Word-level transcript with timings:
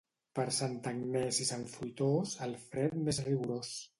Per 0.37 0.45
Santa 0.59 0.91
Agnès 0.99 1.41
i 1.43 1.47
Sant 1.51 1.67
Fruitós, 1.75 2.35
el 2.47 2.57
fred 2.71 2.99
més 3.05 3.23
rigorós. 3.29 3.73